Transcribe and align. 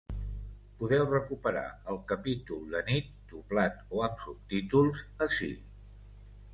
Podeu 0.79 1.03
recuperar 1.11 1.65
el 1.93 2.01
capítol 2.13 2.65
d’anit 2.73 3.13
—doblat 3.35 3.87
o 3.99 4.05
amb 4.09 4.27
subtítols— 4.27 5.07
ací. 5.31 5.57